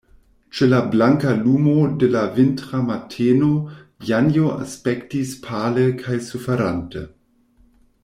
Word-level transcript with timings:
Ĉe 0.59 0.67
la 0.69 0.77
blanka 0.93 1.33
lumo 1.41 1.75
de 2.03 2.09
la 2.15 2.23
vintra 2.39 2.81
mateno 2.87 3.51
Janjo 4.11 4.49
aspektis 4.67 5.39
pale 5.47 5.89
kaj 6.05 6.21
suferante. 6.33 7.09